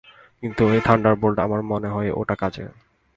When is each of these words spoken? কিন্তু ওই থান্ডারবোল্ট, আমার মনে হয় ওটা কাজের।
কিন্তু 0.43 0.61
ওই 0.65 0.79
থান্ডারবোল্ট, 0.85 1.37
আমার 1.39 1.61
মনে 1.63 1.89
হয় 1.89 2.09
ওটা 2.15 2.35
কাজের। 2.35 2.69